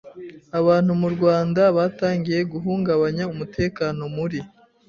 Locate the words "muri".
4.15-4.39